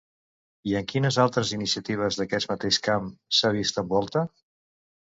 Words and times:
I 0.69 0.73
en 0.79 0.87
quines 0.91 1.19
altres 1.25 1.51
iniciatives 1.57 2.19
d'aquest 2.23 2.53
mateix 2.55 2.83
camp 2.89 3.13
s'ha 3.41 3.57
vist 3.61 3.83
envolta? 3.85 4.27